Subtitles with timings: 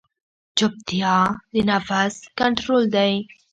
[0.57, 1.15] چپتیا،
[1.53, 3.13] د نفس کنټرول دی.